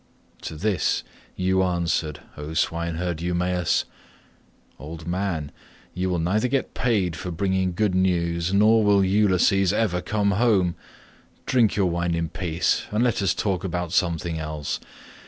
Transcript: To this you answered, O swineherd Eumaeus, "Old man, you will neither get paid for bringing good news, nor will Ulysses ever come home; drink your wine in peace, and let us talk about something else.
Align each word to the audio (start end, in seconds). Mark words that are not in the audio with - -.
To 0.41 0.55
this 0.55 1.03
you 1.35 1.61
answered, 1.61 2.21
O 2.35 2.55
swineherd 2.55 3.21
Eumaeus, 3.21 3.85
"Old 4.79 5.05
man, 5.05 5.51
you 5.93 6.09
will 6.09 6.17
neither 6.17 6.47
get 6.47 6.73
paid 6.73 7.15
for 7.15 7.29
bringing 7.29 7.73
good 7.75 7.93
news, 7.93 8.51
nor 8.51 8.83
will 8.83 9.05
Ulysses 9.05 9.71
ever 9.71 10.01
come 10.01 10.31
home; 10.31 10.73
drink 11.45 11.75
your 11.75 11.85
wine 11.85 12.15
in 12.15 12.29
peace, 12.29 12.85
and 12.89 13.03
let 13.03 13.21
us 13.21 13.35
talk 13.35 13.63
about 13.63 13.91
something 13.93 14.39
else. 14.39 14.79